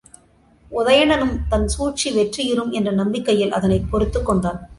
[0.71, 4.69] உதயணனும் தன் சூழ்ச்சி வெற்றியுறும் என்ற நம்பிக்கையில் அதனைப் பொறுத்துக் கொண்டான்.